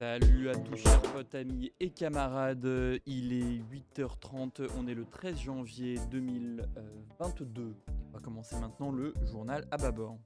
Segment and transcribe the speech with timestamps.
[0.00, 3.60] Salut à tous chers potes, amis et camarades, il est
[3.98, 7.74] 8h30, on est le 13 janvier 2022.
[7.88, 10.16] On va commencer maintenant le journal à bâbord.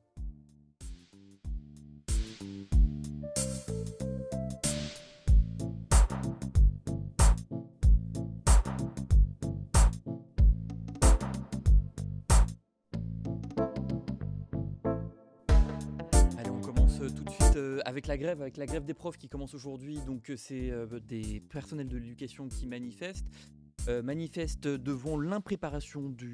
[18.11, 19.99] Avec la grève, des profs qui commence aujourd'hui.
[20.07, 23.27] Donc, euh, c'est euh, des personnels de l'éducation qui manifestent.
[23.89, 26.33] Euh, devant l'impréparation du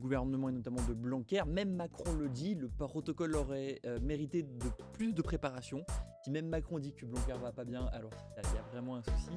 [0.00, 1.42] gouvernement et notamment de Blanquer.
[1.46, 5.84] Même Macron le dit, le protocole aurait mérité de plus de préparation.
[6.28, 9.30] Même Macron dit que Blanquer va pas bien, alors il y a vraiment un souci.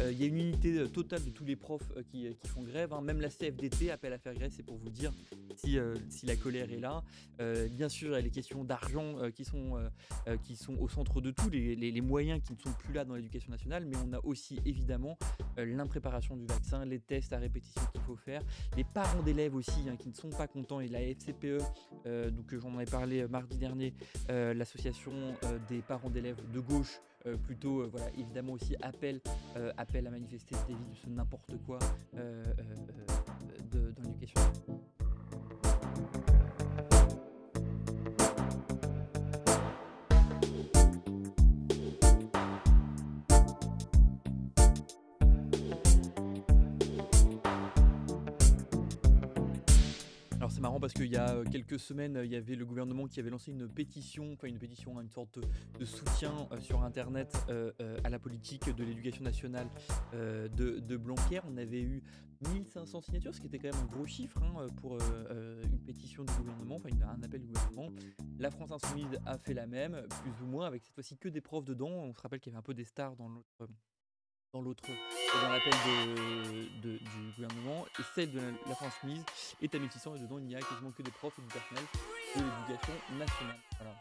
[0.00, 2.62] Euh, Il y a une unité euh, totale de tous les profs euh, qui, font
[2.62, 2.92] grève.
[2.92, 3.00] hein.
[3.00, 5.12] Même la CFDT appelle à faire grève, c'est pour vous dire
[5.56, 5.78] si,
[6.24, 7.02] la colère est là.
[7.70, 9.78] Bien sûr, il y a les questions d'argent qui, sont,
[10.78, 13.96] au centre de tout, les, moyens qui ne sont plus là dans l'éducation nationale, mais
[14.06, 15.18] on a aussi évidemment
[15.56, 18.42] l'impréparation du vaccin, les tests à répétition qu'il faut faire,
[18.76, 21.58] les parents d'élèves aussi hein, qui ne sont pas contents, et la FCPE,
[22.06, 23.94] euh, donc j'en ai parlé mardi dernier,
[24.28, 25.12] l'association
[25.68, 29.20] des parents d'élèves de gauche, euh, plutôt, euh, voilà, évidemment aussi appelle,
[29.56, 31.78] euh, appelle à manifester de ce n'importe quoi
[32.16, 32.44] euh,
[33.72, 34.40] dans l'éducation.
[50.56, 53.20] C'est marrant parce qu'il y a euh, quelques semaines, il y avait le gouvernement qui
[53.20, 57.36] avait lancé une pétition, enfin une pétition, hein, une sorte de, soutien euh, sur Internet
[57.50, 57.72] euh,
[58.04, 59.68] à la politique de l'éducation nationale
[60.14, 61.40] de, Blanquer.
[61.46, 62.02] On avait eu
[62.48, 66.32] 1500 signatures, ce qui était quand même un gros chiffre hein, pour une pétition du
[66.32, 67.90] gouvernement, enfin un appel du gouvernement.
[68.38, 71.42] La France Insoumise a fait la même, plus ou moins, avec cette fois-ci que des
[71.42, 71.90] profs dedans.
[71.90, 73.68] On se rappelle qu'il y avait un peu des stars dans l'autre
[74.52, 76.65] dans l'autre dans l'appel de-
[77.10, 79.22] du gouvernement et celle de la, France Insoumise
[79.62, 81.84] est à 1600 et dedans il n'y a quasiment que des profs et du personnel
[82.36, 83.58] de l'éducation nationale.
[83.78, 83.94] Voilà.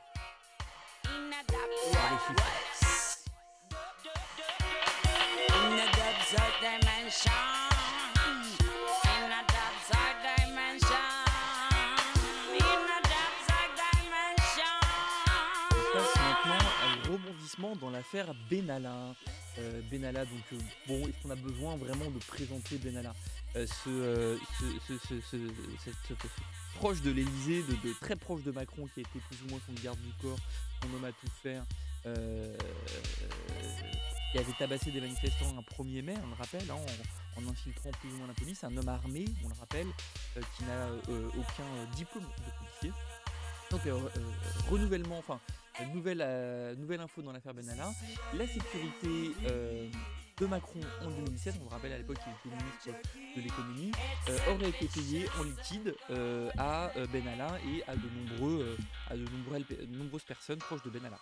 [15.72, 19.16] On passe maintenant à rebondissement dans l'affaire Benalla.
[19.58, 20.58] Euh, Benalla, donc euh,
[20.88, 23.14] bon, est-ce qu'on a besoin vraiment de présenter Benalla
[23.56, 24.38] Euh, ce,
[26.76, 29.74] proche de l'Elysée, de, très proche de Macron, qui a été plus ou moins son
[29.82, 30.40] garde du corps,
[30.84, 31.64] son homme à tout faire,
[34.32, 36.76] qui avait tabassé des manifestants un 1er mai, on le rappelle, hein,
[37.38, 39.88] en, en infiltrant plus ou moins la police, un homme armé, on le rappelle,
[40.34, 42.92] qui n'a aucun diplôme de policier.
[43.76, 44.20] Euh, euh,
[44.72, 45.40] renouvellement, enfin,
[45.82, 47.92] euh, nouvelle, nouvelle info dans l'affaire Benalla.
[48.34, 49.36] La sécurité
[50.38, 52.90] de Macron en 2017, on le rappelle à l'époque il était ministre
[53.36, 53.92] de l'économie,
[54.50, 55.96] aurait été payée en liquide
[56.58, 58.78] à Benalla et à de, nombreux,
[59.10, 59.26] à de
[59.98, 61.20] nombreuses personnes proches de Benalla.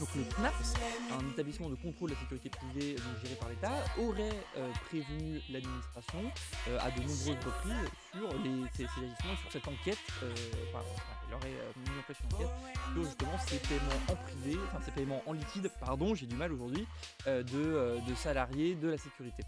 [0.00, 0.74] Donc le CNAPS,
[1.12, 5.40] un établissement de contrôle de la sécurité privée donc géré par l'État, aurait euh, prévenu
[5.50, 6.32] l'administration
[6.68, 10.34] euh, à de nombreuses reprises sur les, ces, ces agissements, sur cette enquête, euh,
[10.72, 10.84] enfin,
[11.28, 12.54] il aurait euh, mis en place une enquête
[12.92, 16.52] sur justement ces paiements en privé, enfin ces paiements en liquide, pardon, j'ai du mal
[16.52, 16.86] aujourd'hui,
[17.26, 19.42] euh, de, euh, de salariés de la sécurité.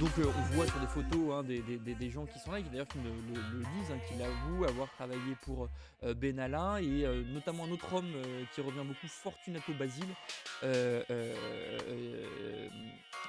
[0.00, 2.60] Donc euh, on voit sur des photos hein, des, des- des- gens qui sont là,
[2.60, 5.68] qui d'ailleurs le, disent, hein, qui l'avouent avoir travaillé pour
[6.02, 10.08] euh, Benalla et euh, notamment un autre homme euh, qui revient beaucoup, Fortunato Basile,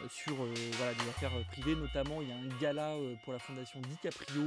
[0.09, 1.75] sur des affaires privées.
[1.75, 4.41] Notamment, il y a un gala pour la fondation DiCaprio,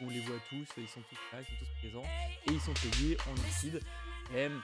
[0.00, 2.08] où on les voit tous, ils sont tous là, ils sont tous présents
[2.48, 3.80] et ils sont payés en liquide.
[4.32, 4.60] Même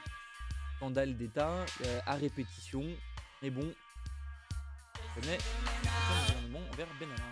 [0.76, 1.64] scandale d'État
[2.06, 2.84] à répétition.
[3.42, 3.72] Mais bon,
[5.16, 5.20] on
[6.78, 7.24] le gouvernement envers Benalla.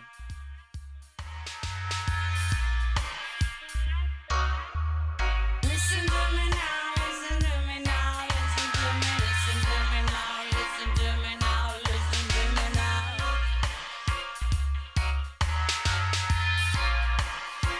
[5.62, 10.34] Listen to me now, listen to me now, listen to me, listen to me now,
[10.56, 13.06] listen to me now, listen to me now.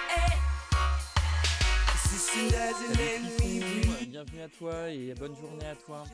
[0.08, 0.34] Hey.
[1.96, 4.06] Sister doesn't Salut let me Fisson, be.
[4.06, 6.04] bienvenue à toi et bonne journée à toi.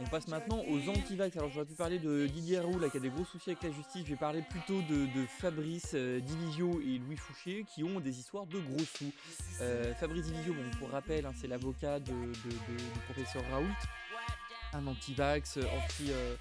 [0.00, 1.36] On passe maintenant aux anti-vax.
[1.36, 3.72] Alors j'aurais pu parler de Didier Roux là, qui a des gros soucis avec la
[3.72, 4.04] justice.
[4.04, 8.46] Je vais parler plutôt de, Fabrice euh, Divisio et Louis Fouché qui ont des histoires
[8.46, 9.12] de gros sous.
[9.60, 13.66] Euh, Fabrice Divisio, bon, pour rappel, hein, c'est l'avocat de, du professeur Raoult,
[14.72, 16.12] un anti-vax, euh, anti...
[16.12, 16.36] euh,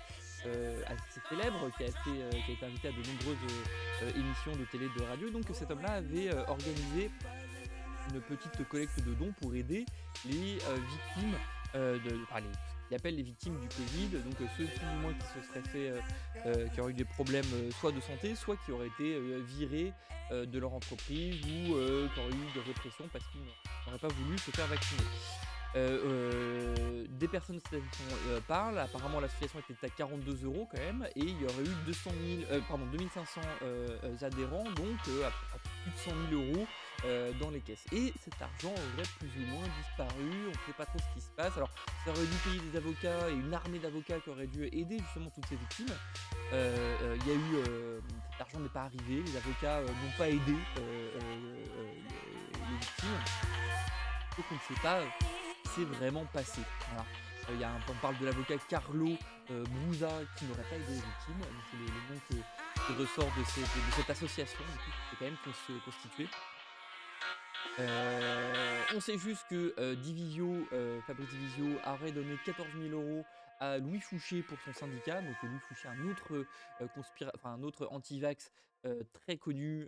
[0.86, 5.32] assez célèbre qui a, été, invité à de nombreuses émissions de télé de radio.
[5.32, 7.10] Donc cet homme-là avait organisé
[8.14, 9.86] une petite collecte de dons pour aider
[10.26, 11.36] les victimes,
[11.74, 12.42] de, enfin,
[12.90, 15.70] il appelle les victimes du Covid, donc euh, ceux plus ou moins qui se seraient
[15.70, 16.00] fait, euh,
[16.46, 17.46] euh, qui auraient eu des problèmes
[17.80, 19.94] soit de santé, soit qui auraient été virés
[20.32, 21.72] de leur entreprise ou qui
[22.20, 23.42] auraient eu de répression parce qu'ils
[23.86, 25.04] n'auraient pas voulu se faire vacciner.
[25.76, 28.80] Euh, euh, des personnes euh, parlent.
[28.80, 32.52] Apparemment, l'association était à 42 euros quand même, et il y aurait eu 200 000,
[32.52, 36.68] euh, pardon, 2500 euh, euh, adhérents, donc à, à plus de 100 000 euros
[37.06, 37.84] euh, dans les caisses.
[37.92, 40.30] Et cet argent aurait plus ou moins disparu.
[40.46, 41.56] On ne sait pas trop ce qui se passe.
[41.58, 41.70] Alors,
[42.06, 45.30] ça aurait dû payer des avocats et une armée d'avocats qui aurait dû aider justement
[45.30, 45.96] toutes ces victimes.
[46.54, 48.00] Euh, euh, Il y a eu, euh,
[48.32, 49.22] cet argent n'est pas arrivé.
[49.26, 53.20] Les avocats euh, n'ont pas aidé euh, euh, euh, les, victimes.
[54.38, 54.98] Donc, on ne sait pas.
[55.00, 55.06] euh,
[55.76, 56.62] s'est vraiment passé.
[56.90, 57.06] Voilà.
[57.50, 59.10] Euh, il on parle de l'avocat Carlo
[59.52, 61.42] euh, Brusa qui n'aurait pas aidé les victimes.
[61.72, 62.44] C'est le, nom
[62.86, 66.28] qui ressort de, de- cette association qui est quand même cons- constituée.
[67.80, 73.24] Euh, on sait juste que euh, Divisio, euh, Fabrice Divisio, aurait donné 14 000 euros
[73.60, 75.22] à Louis Fouché pour son syndicat.
[75.22, 76.46] Donc Louis Fouché, un autre,
[77.44, 78.52] un autre anti-vax
[79.12, 79.86] très connu,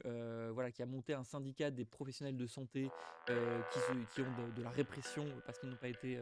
[0.54, 2.90] voilà, qui a monté un syndicat des professionnels de santé
[3.28, 6.20] qui, ont de, la répression parce qu'ils n'ont pas été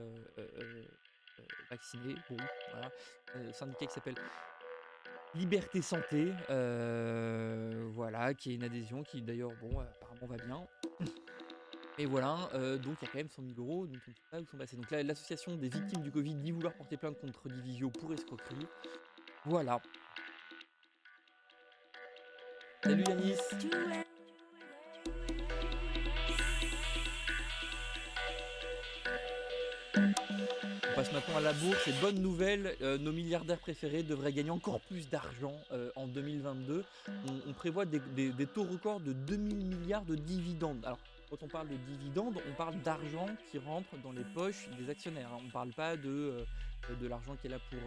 [1.69, 2.15] vaccinés.
[3.53, 4.15] Syndicat qui s'appelle
[5.33, 6.33] Liberté Santé,
[7.93, 10.67] voilà, qui est une adhésion qui d'ailleurs, bon, apparemment va bien.
[11.99, 14.15] Et voilà, euh, donc il y a quand même 100 000 euros, donc on ne
[14.15, 14.75] sait pas où sont passés.
[14.75, 18.67] Donc là, l'association des victimes du Covid dit vouloir porter plainte contre Divisio pour escroquerie.
[19.45, 19.81] Voilà.
[22.83, 23.35] Salut Yanis
[29.95, 34.49] On passe maintenant à la bourse et bonne nouvelle, euh, nos milliardaires préférés devraient gagner
[34.49, 36.83] encore plus d'argent euh, en 2022.
[37.47, 40.83] On, prévoit des, des- des taux records de 2000 milliards de dividendes.
[40.85, 40.99] Alors,
[41.29, 45.29] quand on parle de dividendes, on parle d'argent qui rentre dans les poches des actionnaires.
[45.33, 45.39] hein.
[45.41, 47.79] On ne parle pas de, euh, de l'argent qui est là pour,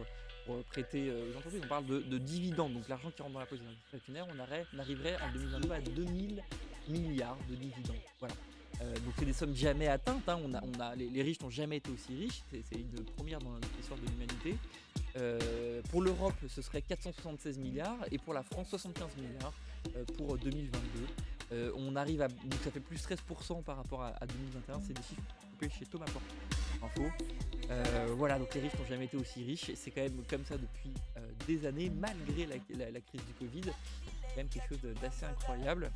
[0.47, 2.75] pour prêter euh, aux entreprises, on parle de, de dividendes.
[2.75, 6.43] Donc l'argent qui rentre dans la poche des actionnaires, on, arriverait en 2022 à 2000
[6.89, 7.97] milliards de dividendes.
[8.19, 8.35] Voilà.
[8.83, 10.29] Euh, donc c'est des sommes jamais atteintes.
[10.29, 10.41] hein.
[10.97, 12.43] Les, riches n'ont jamais été aussi riches.
[12.51, 14.57] C'est une première dans l'histoire de l'humanité.
[15.17, 19.53] Euh, pour l'Europe, ce serait 476 milliards et pour la France, 75 milliards
[19.97, 20.81] euh, pour 2022.
[21.53, 22.29] Euh, on arrive à.
[22.29, 24.81] Donc ça fait plus 13% par rapport à, à 2021.
[24.87, 26.25] C'est des chiffres coupés chez Thomas Porte.
[26.83, 27.03] Info.
[27.71, 29.71] Euh, voilà, donc les riches n'ont jamais été aussi riches.
[29.75, 33.63] C'est quand même comme ça depuis euh, des années, malgré la, la- crise du Covid.
[33.65, 35.91] C'est quand même quelque chose d'assez incroyable.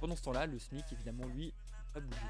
[0.00, 1.52] Pendant ce temps-là, le SMIC, évidemment, lui,
[1.92, 2.20] pas bougé.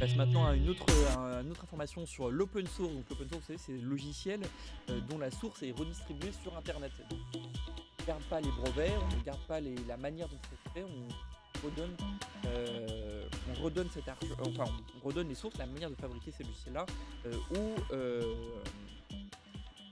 [0.00, 0.86] Passe maintenant à une autre,
[1.62, 2.90] information sur l'open source.
[2.90, 4.40] Donc l'open source, c'est le logiciel
[4.88, 6.90] euh, dont la source est redistribuée sur Internet.
[7.10, 10.86] On ne garde pas les brevets, on ne garde pas la manière dont c'est fait,
[10.86, 11.94] on redonne,
[12.46, 13.88] euh, on redonne
[14.40, 14.64] enfin
[15.02, 16.86] on redonne les sources, la manière de fabriquer ces logiciels-là
[17.92, 18.34] euh,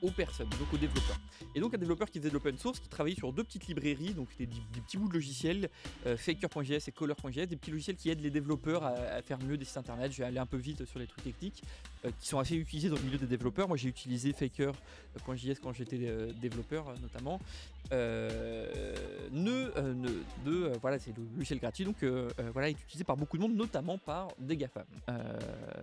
[0.03, 1.19] aux personnes, donc aux développeurs.
[1.55, 4.15] Et donc un développeur qui faisait de l'open source, qui travaillait sur deux petites librairies,
[4.15, 5.69] donc des, petits bouts de logiciels,
[6.07, 9.65] euh, Faker.js et Color.js, des petits logiciels qui aident les développeurs à, faire mieux des
[9.65, 10.13] sites internet.
[10.13, 11.63] Je vais aller un peu vite sur les trucs techniques,
[12.05, 13.67] euh, qui sont assez utilisés dans le milieu des développeurs.
[13.67, 17.41] Moi j'ai utilisé Faker.js quand j'étais euh, développeur euh, notamment.
[17.91, 22.05] Ne, ne- de, voilà, c'est le logiciel gratuit, donc
[22.53, 24.85] voilà, il est utilisé par beaucoup de monde, notamment par des GAFAM.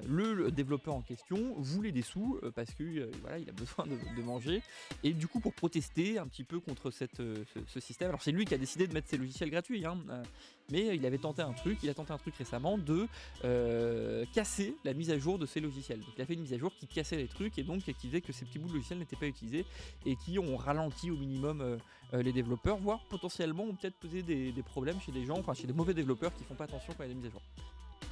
[0.07, 3.95] Le, le développeur en question voulait des sous parce que voilà, il a besoin de,
[4.15, 4.61] de manger.
[5.03, 8.45] Et du coup, pour protester un petit peu contre euh, ce, système, alors c'est lui
[8.45, 10.23] qui a décidé de mettre ses logiciels gratuits, hein, euh,
[10.71, 13.07] mais il avait tenté un truc, il a tenté un truc récemment de
[13.43, 15.99] euh, casser la mise à jour de ses logiciels.
[15.99, 17.93] Donc il a fait une mise à jour qui cassait les trucs et donc qui
[17.93, 19.65] disait que ces petits bouts de logiciels n'étaient pas utilisés
[20.05, 21.77] et qui ont ralenti au minimum
[22.13, 25.67] les développeurs, voire potentiellement ont peut-être posé des, des problèmes chez des gens, enfin chez
[25.67, 27.41] des mauvais développeurs qui font pas attention quand il y a des mises à jour.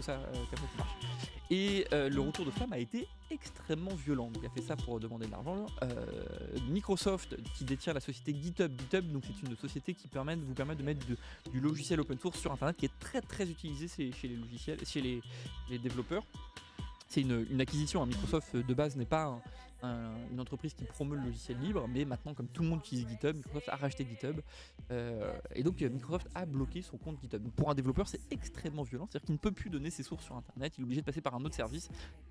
[0.10, 0.16] Euh.
[1.50, 4.32] Et euh, le retour de flamme a été extrêmement violent.
[4.40, 5.66] Il a fait ça pour demander de l'argent.
[5.84, 6.06] Euh,
[6.70, 10.76] Microsoft, qui détient la société GitHub, GitHub, donc c'est une société qui permet, vous permet
[10.76, 14.36] de mettre du logiciel open source sur Internet, qui est très très utilisé chez, les
[14.36, 15.02] logiciels, chez
[15.70, 16.24] les développeurs.
[17.14, 18.02] C'est une, acquisition.
[18.02, 18.08] hein.
[18.08, 19.42] Microsoft euh, de base n'est pas un-
[19.88, 23.08] un- une entreprise qui promeut le logiciel libre, mais maintenant, comme tout le monde utilise
[23.08, 24.40] GitHub, Microsoft a racheté GitHub.
[24.90, 27.48] Euh, et donc, euh, Microsoft a bloqué son compte GitHub.
[27.56, 29.06] Pour un développeur, c'est extrêmement violent.
[29.12, 30.74] C'est-à-dire qu'il ne peut plus donner ses sources sur Internet.
[30.78, 31.88] Il est obligé de passer par un autre service.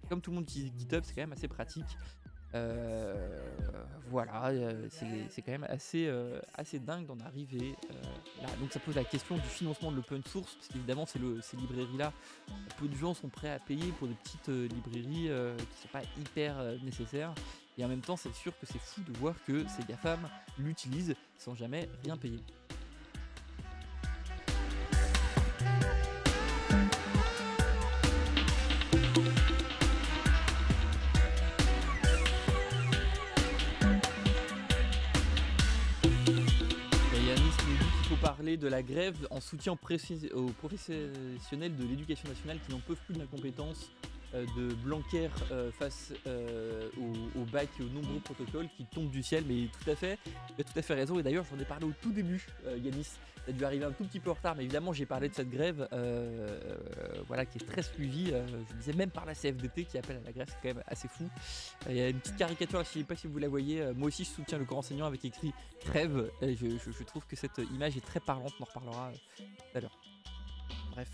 [0.08, 1.96] Comme tout le monde utilise GitHub, c'est quand même assez pratique.
[2.54, 3.14] Euh,
[4.10, 4.88] voilà, euh,
[5.30, 7.74] c'est quand même assez, euh, assez dingue d'en arriver
[8.42, 8.48] là.
[8.60, 11.18] Donc ça pose la question du financement de l'open source, parce qu'évidemment ces
[11.56, 12.12] librairies-là,
[12.78, 15.30] peu de gens sont prêts à payer pour des petites librairies
[15.70, 17.34] qui sont pas hyper nécessaires.
[17.78, 20.28] Et en même temps, c'est sûr que c'est fou de voir que ces GAFAM
[20.58, 22.40] l'utilisent sans jamais rien payer.
[38.52, 43.00] Parler de la grève en soutien précis- aux professionnels de l'éducation nationale qui n'en peuvent
[43.06, 43.90] plus de la compétence
[44.34, 49.10] euh, de Blanquer euh, face euh, au, au bac et aux nombreux protocoles qui tombent
[49.10, 49.44] du ciel.
[49.46, 50.18] Mais tout à fait,
[50.56, 51.18] tout à fait raison.
[51.18, 53.04] Et d'ailleurs, j'en ai parlé au tout début, Yanis.
[53.44, 55.34] Ça a dû arriver un tout petit peu en retard, mais évidemment, j'ai parlé de
[55.34, 55.88] cette grève,
[57.32, 58.28] voilà, qui est très suivie.
[58.34, 60.84] euh, je disais même par la CFDT qui appelle à la grève, c'est quand même
[60.86, 61.26] assez fou.
[61.88, 63.80] Il y a une petite caricature, je ne sais pas si vous la voyez.
[63.80, 66.30] euh, moi aussi, je soutiens le corps enseignant avec écrit crève.
[66.42, 68.52] Et je, je- je trouve que cette image est très parlante.
[68.60, 69.98] On en reparlera euh, tout à l'heure.
[70.90, 71.08] Bref.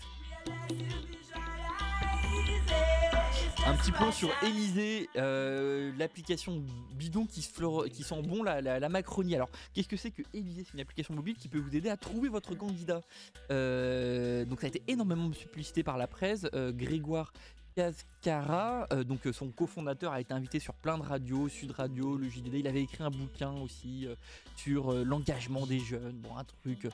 [3.67, 6.63] Un petit point sur Élysée, euh, l'application
[6.93, 9.35] bidon qui, sent bon la, Macronie.
[9.35, 10.63] Alors, qu'est-ce que c'est que Élysée?
[10.65, 13.01] C'est une application mobile qui peut vous aider à trouver votre candidat.
[13.51, 16.47] Euh, donc, ça a été énormément publicité par la presse.
[16.53, 17.33] Euh, Grégoire
[17.75, 22.55] Cascara, donc son cofondateur, a été invité sur plein de radios, Sud Radio, le JDD.
[22.55, 24.07] Il avait écrit un bouquin aussi
[24.55, 26.17] sur l'engagement des jeunes.
[26.17, 26.87] Bon, un truc.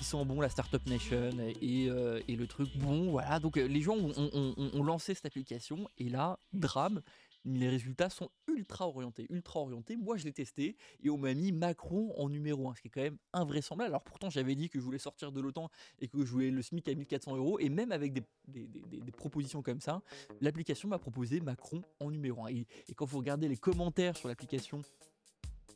[0.00, 1.30] Qui sent bon la Startup Nation
[1.60, 2.74] et, euh, et le truc.
[2.78, 3.38] Bon voilà.
[3.38, 5.86] Donc euh, les gens ont, lancé cette application.
[5.98, 7.02] Et là drame
[7.44, 9.96] les résultats sont ultra orientés ultra orientés.
[9.96, 10.78] Moi je l'ai testé.
[11.02, 13.90] Et on m'a mis Macron en numéro 1 ce qui est quand même invraisemblable.
[13.90, 16.62] Alors pourtant j'avais dit que je voulais sortir de l'OTAN et que je voulais le
[16.62, 17.58] SMIC à 1400 euros.
[17.58, 18.22] Et même avec des,
[19.12, 20.00] propositions comme ça
[20.40, 24.28] l'application m'a proposé Macron en numéro 1 et, et quand vous regardez les commentaires sur
[24.28, 24.80] l'application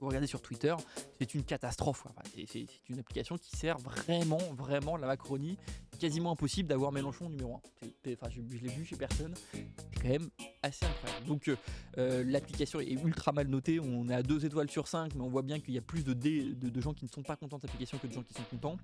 [0.00, 0.74] vous regardez sur Twitter,
[1.18, 2.06] c'est une catastrophe.
[2.34, 5.58] c'est- une application qui sert vraiment, vraiment la Macronie.
[5.98, 7.60] Quasiment impossible d'avoir Mélenchon en numéro
[8.06, 8.12] 1.
[8.12, 9.34] Enfin, je, l'ai vu chez personne.
[9.52, 10.28] C'est quand même
[10.62, 11.26] assez incroyable.
[11.26, 11.56] Donc, euh,
[11.98, 13.78] euh, l'application est ultra mal notée.
[13.80, 16.04] On est à 2 étoiles sur 5, mais on voit bien qu'il y a plus
[16.04, 18.42] de, de gens qui ne sont pas contents de l'application que de gens qui sont
[18.50, 18.76] contents.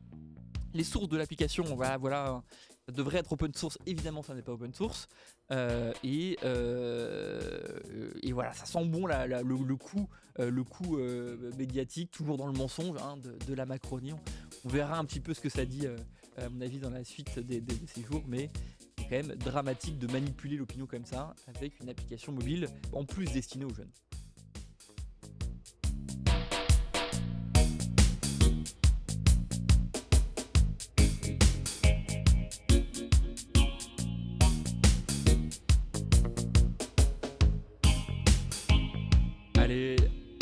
[0.74, 2.42] Les sources de l'application, voilà, voilà,
[2.86, 3.78] ça devrait être open source.
[3.86, 5.08] Évidemment, ça n'est pas open source.
[5.52, 7.70] Euh, et, euh,
[8.22, 13.54] et voilà, ça sent bon le, coup, euh, médiatique, toujours dans le mensonge hein, de,
[13.54, 14.12] la Macronie.
[14.64, 15.86] On, verra un petit peu ce que ça dit,
[16.36, 18.50] à mon avis, dans la suite des, des- de ces jours, mais
[18.98, 23.26] c'est quand même dramatique de manipuler l'opinion comme ça avec une application mobile, en plus
[23.32, 23.90] destinée aux jeunes.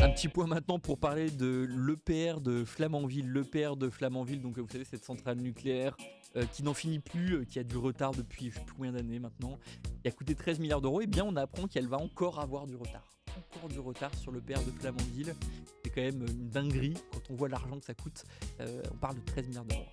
[0.00, 3.32] Un petit point maintenant pour parler de l'EPR de Flamanville.
[3.32, 5.96] L'EPR de Flamanville, donc vous savez, cette centrale nucléaire
[6.36, 8.92] euh, qui n'en finit plus, euh, qui a du retard depuis je sais plus combien
[8.92, 9.58] d'années maintenant,
[10.02, 12.76] qui a coûté 13 milliards d'euros, et bien on apprend qu'elle va encore avoir du
[12.76, 13.17] retard.
[13.66, 15.34] Du retard sur l'EPR de Flamanville.
[15.82, 18.24] C'est quand même une dinguerie quand on voit l'argent que ça coûte.
[18.60, 19.84] Euh, on parle de 13 milliards d'euros.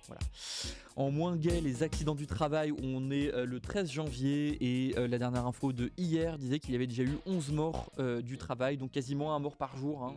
[0.94, 5.08] En moins gai, les accidents du travail, on est euh, le 13 janvier et euh,
[5.08, 7.92] la dernière info de hier disait qu'il y avait déjà eu 11 morts
[8.22, 10.16] du travail, donc quasiment un mort par jour hein,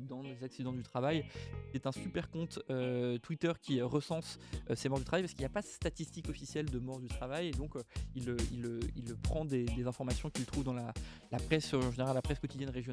[0.00, 1.24] dans les accidents du travail.
[1.72, 2.58] C'est un super compte
[3.22, 4.38] Twitter qui recense
[4.74, 7.08] ces morts du travail parce qu'il n'y a pas de statistique officielle de morts du
[7.08, 7.74] travail et donc
[8.14, 8.34] il,
[9.22, 10.92] prend des, informations qu'il trouve dans la
[11.48, 12.87] presse, en général la presse quotidienne régionale.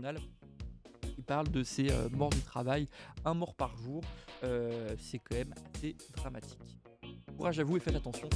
[1.17, 2.87] Il parle de ces euh, morts du travail,
[3.23, 4.01] un mort par jour,
[4.43, 6.59] Euh, c'est quand même assez dramatique.
[7.37, 8.29] Courage à vous et faites attention.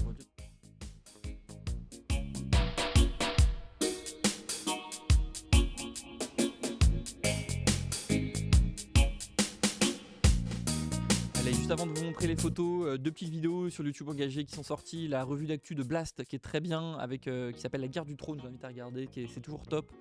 [11.39, 14.43] Allez, juste avant de vous montrer les photos, euh, deux petites vidéos sur YouTube engagé
[14.43, 15.08] qui sont sorties.
[15.08, 18.05] La revue d'actu de Blast qui est très bien, avec, euh, qui s'appelle La guerre
[18.05, 19.91] du trône, je vous invite à regarder, qui est- c'est toujours top.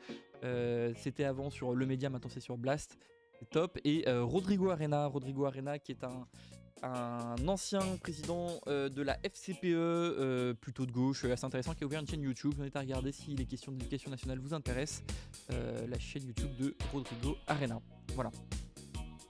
[0.45, 2.99] Euh, C'était avant sur Le Média, maintenant c'est sur Blast.
[3.38, 3.78] C'est top.
[3.85, 6.26] Et Rodrigo Arena, Rodrigo Arena qui est un,
[6.83, 12.09] un ancien président de la FCPE, plutôt de gauche, assez intéressant, qui a ouvert une
[12.09, 12.50] chaîne YouTube.
[12.52, 15.04] Je vous invite à regarder si les questions d'éducation nationale vous intéressent.
[15.50, 17.80] La chaîne YouTube de Rodrigo Arena.
[18.14, 18.33] Voilà.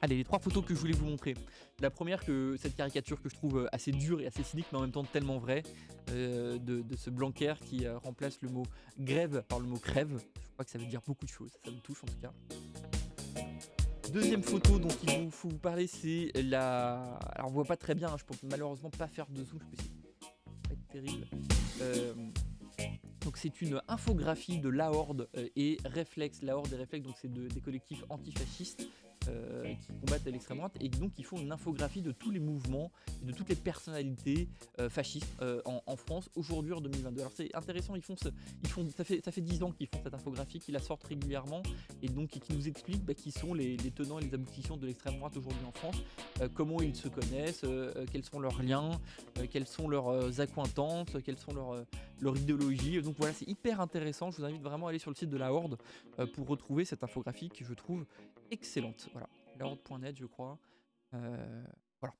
[0.01, 1.35] Allez, les trois photos que je voulais vous montrer.
[1.81, 4.79] La première, que cette caricature que je trouve euh, assez dure et assez cynique, mais
[4.79, 5.65] en même temps tellement vraie,
[6.11, 8.63] euh, de, ce Blanquer qui euh, remplace le mot
[9.01, 10.11] grève par le mot crève.
[10.19, 12.33] Je crois que ça veut dire beaucoup de choses, ça me touche en tout cas.
[14.13, 17.17] Deuxième photo dont il vous- faut vous parler, c'est la.
[17.35, 19.77] Alors on voit pas très bien, hein, je peux malheureusement pas faire de zoom, je
[19.77, 19.83] peux
[20.69, 21.27] va être terrible.
[23.23, 26.41] Donc c'est une infographie de la Horde et Réflexe.
[26.43, 28.89] La Horde et Réflexe, donc c'est de- des collectifs antifascistes
[29.29, 32.91] euh, qui combattent l'extrême droite et donc ils font une infographie de tous les mouvements
[33.23, 34.49] de toutes les personnalités
[34.81, 37.21] euh, fascistes euh, en, France aujourd'hui en 2022.
[37.21, 40.59] Alors c'est intéressant, ils font, ça fait ça fait 10 ans qu'ils font cette infographie,
[40.61, 41.63] qu'ils la sortent régulièrement
[42.03, 44.87] et donc qui nous expliquent bah, qui sont les, les tenants et les aboutissants de
[44.87, 45.97] l'extrême droite aujourd'hui en France,
[46.55, 47.65] comment ils se connaissent,
[48.13, 48.91] quels sont leurs liens,
[49.51, 51.85] quelles sont leurs accointances, quelles sont leurs
[52.21, 53.01] leur idéologie.
[53.03, 54.31] Donc voilà, c'est hyper intéressant.
[54.31, 55.79] Je vous invite vraiment à aller sur le site de la Horde
[56.19, 58.05] euh, pour retrouver cette infographie que je trouve
[58.51, 59.09] excellente.
[59.13, 60.59] Voilà, lahorde.net, je crois.
[61.15, 61.65] Euh,
[62.01, 62.15] voilà.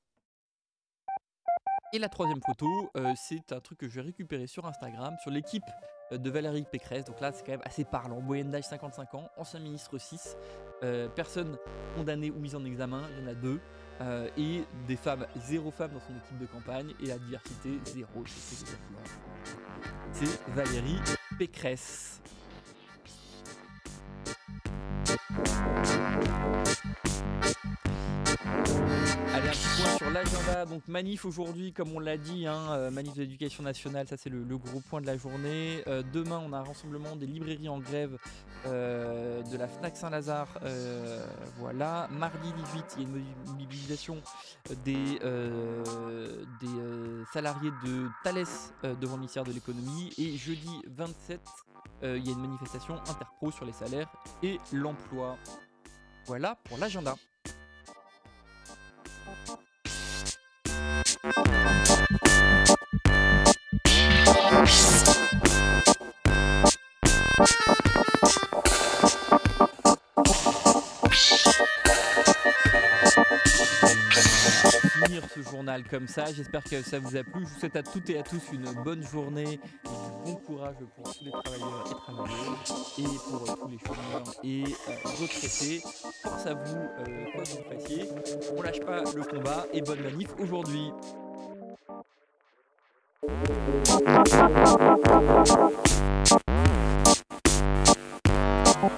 [1.93, 5.65] Et la troisième photo, euh, c'est un truc que j'ai récupéré sur Instagram, sur l'équipe
[6.11, 7.05] de Valérie Pécresse.
[7.05, 8.21] Donc là, c'est quand même assez parlant.
[8.21, 10.37] Moyenne d'âge 55 ans, ancien ministre 6,
[10.83, 11.57] euh, personne
[11.97, 13.61] condamnée ou mise en examen, il y en a deux.
[14.01, 18.21] Euh, et des femmes, zéro femme dans son équipe de campagne, et la diversité, zéro.
[18.21, 18.99] Exactement.
[20.13, 21.01] C'est Valérie
[21.39, 22.21] Pécresse.
[30.11, 30.65] L'agenda.
[30.67, 34.31] Donc, manif aujourd'hui, comme on l'a dit, hein, euh, manif de l'éducation nationale, ça c'est
[34.31, 35.83] le, gros point de la journée.
[35.87, 38.17] Euh, demain, on a un rassemblement des librairies en grève
[38.67, 40.49] euh, de la Fnac Saint-Lazare.
[41.59, 42.09] voilà.
[42.11, 44.23] Mardi 18, il y a une mobilisation
[44.85, 45.19] des,
[46.61, 46.69] des
[47.33, 50.13] salariés de Thales devant le ministère de l'économie.
[50.19, 51.41] Et jeudi 27,
[52.05, 54.09] euh, il y a une manifestation interpro sur les salaires
[54.43, 55.37] et l'emploi.
[56.27, 57.17] Voilà pour l'agenda.
[75.91, 76.27] Comme ça.
[76.33, 77.45] J'espère que ça vous a plu.
[77.47, 80.77] Je vous souhaite à toutes et à tous une bonne journée et du bon courage
[80.97, 85.83] pour tous les travailleurs et travailleuses et pour tous les chômeurs et euh, retraités.
[86.23, 88.09] Force à vous, euh, quoi que vous fassiez.
[88.57, 90.91] On lâche pas le combat et bonne manif aujourd'hui.
[93.21, 93.49] Thank
[96.33, 96.38] you.